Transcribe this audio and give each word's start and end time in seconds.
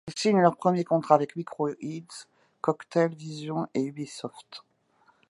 Ils 0.07 0.17
signent 0.17 0.41
leur 0.41 0.57
premiers 0.57 0.83
contrats 0.83 1.13
avec 1.13 1.35
Microïds, 1.35 2.07
Coktel 2.59 3.13
Vision 3.13 3.67
et 3.75 3.83
Ubisoft. 3.83 4.63